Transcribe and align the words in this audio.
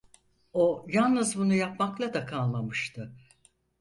O 0.53 0.85
yalnız 0.89 1.37
bunu 1.37 1.53
yapmakla 1.53 2.13
da 2.13 2.25
kalmamıştı. 2.25 3.13